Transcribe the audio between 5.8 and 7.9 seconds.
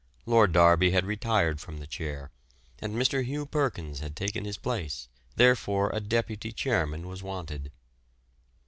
a deputy chairman was wanted.